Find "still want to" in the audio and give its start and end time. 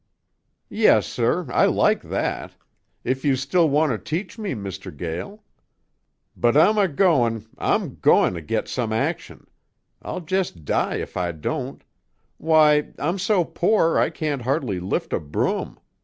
3.35-3.99